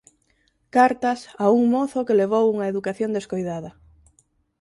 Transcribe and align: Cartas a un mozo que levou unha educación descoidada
Cartas 0.75 1.19
a 1.43 1.45
un 1.57 1.63
mozo 1.75 2.05
que 2.07 2.19
levou 2.21 2.45
unha 2.53 2.69
educación 2.73 3.11
descoidada 3.17 3.71